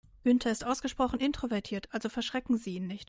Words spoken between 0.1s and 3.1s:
Günther ist ausgesprochen introvertiert, also verschrecken Sie ihn nicht.